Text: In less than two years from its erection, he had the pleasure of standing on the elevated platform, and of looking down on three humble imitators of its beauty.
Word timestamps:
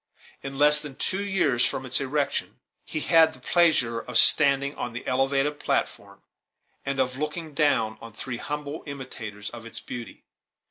In 0.41 0.57
less 0.57 0.79
than 0.79 0.95
two 0.95 1.23
years 1.23 1.63
from 1.63 1.85
its 1.85 2.01
erection, 2.01 2.59
he 2.83 3.01
had 3.01 3.33
the 3.33 3.39
pleasure 3.39 3.99
of 3.99 4.17
standing 4.17 4.73
on 4.73 4.93
the 4.93 5.05
elevated 5.05 5.59
platform, 5.59 6.23
and 6.83 6.99
of 6.99 7.19
looking 7.19 7.53
down 7.53 7.99
on 8.01 8.11
three 8.11 8.37
humble 8.37 8.81
imitators 8.87 9.51
of 9.51 9.63
its 9.63 9.79
beauty. 9.79 10.25